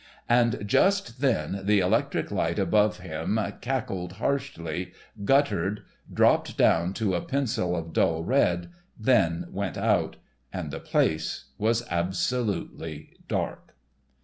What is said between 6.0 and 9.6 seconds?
dropped down to a pencil of dull red, then